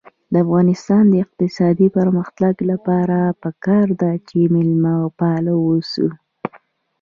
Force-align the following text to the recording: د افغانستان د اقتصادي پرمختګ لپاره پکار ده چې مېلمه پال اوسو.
د 0.31 0.33
افغانستان 0.45 1.03
د 1.09 1.13
اقتصادي 1.25 1.87
پرمختګ 1.97 2.53
لپاره 2.71 3.17
پکار 3.43 3.87
ده 4.01 4.11
چې 4.27 4.37
مېلمه 4.53 4.93
پال 5.19 5.45
اوسو. 5.55 6.07